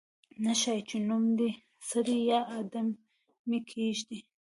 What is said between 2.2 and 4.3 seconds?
یا آدمي کېږدي.